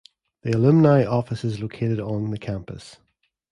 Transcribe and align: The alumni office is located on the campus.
The 0.41 0.57
alumni 0.57 1.05
office 1.05 1.43
is 1.45 1.59
located 1.61 1.99
on 1.99 2.31
the 2.31 2.39
campus. 2.39 2.97